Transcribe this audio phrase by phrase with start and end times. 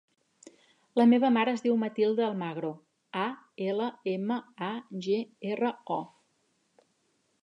[0.99, 2.71] La meva mare es diu Matilda Almagro:
[3.25, 3.27] a,
[3.65, 4.39] ela, ema,
[4.71, 4.71] a,
[5.09, 5.19] ge,
[5.53, 6.03] erra, o.